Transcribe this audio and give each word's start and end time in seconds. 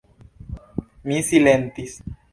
Mi 1.11 1.21
silentis. 1.31 1.99